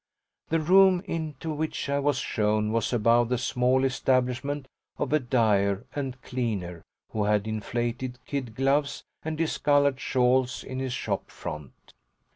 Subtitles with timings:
[0.49, 5.85] The room into which I was shown was above the small establishment of a dyer
[5.93, 6.81] and cleaner
[7.11, 11.93] who had inflated kid gloves and discoloured shawls in his shop front.